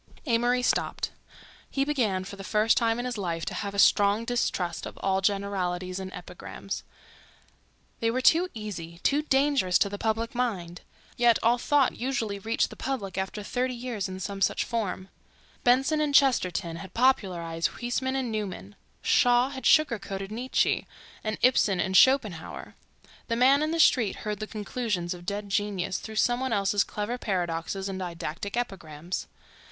Amory 0.25 0.63
stopped. 0.63 1.11
He 1.69 1.85
began 1.85 2.23
for 2.23 2.35
the 2.35 2.43
first 2.43 2.75
time 2.75 2.97
in 2.97 3.05
his 3.05 3.19
life 3.19 3.45
to 3.45 3.53
have 3.53 3.75
a 3.75 3.77
strong 3.77 4.25
distrust 4.25 4.87
of 4.87 4.97
all 5.03 5.21
generalities 5.21 5.99
and 5.99 6.11
epigrams. 6.11 6.83
They 7.99 8.09
were 8.09 8.19
too 8.19 8.49
easy, 8.55 8.97
too 9.03 9.21
dangerous 9.21 9.77
to 9.77 9.89
the 9.89 9.99
public 9.99 10.33
mind. 10.33 10.81
Yet 11.17 11.37
all 11.43 11.59
thought 11.59 11.97
usually 11.97 12.39
reached 12.39 12.71
the 12.71 12.75
public 12.75 13.15
after 13.15 13.43
thirty 13.43 13.75
years 13.75 14.09
in 14.09 14.19
some 14.19 14.41
such 14.41 14.63
form: 14.63 15.09
Benson 15.63 16.01
and 16.01 16.15
Chesterton 16.15 16.77
had 16.77 16.95
popularized 16.95 17.69
Huysmans 17.79 18.17
and 18.17 18.31
Newman; 18.31 18.75
Shaw 19.03 19.49
had 19.49 19.67
sugar 19.67 19.99
coated 19.99 20.31
Nietzsche 20.31 20.87
and 21.23 21.37
Ibsen 21.43 21.79
and 21.79 21.95
Schopenhauer. 21.95 22.73
The 23.27 23.35
man 23.35 23.61
in 23.61 23.69
the 23.69 23.79
street 23.79 24.15
heard 24.25 24.39
the 24.39 24.47
conclusions 24.47 25.13
of 25.13 25.27
dead 25.27 25.49
genius 25.49 25.99
through 25.99 26.15
some 26.15 26.39
one 26.39 26.53
else's 26.53 26.83
clever 26.83 27.19
paradoxes 27.19 27.87
and 27.87 27.99
didactic 27.99 28.57
epigrams. 28.57 29.27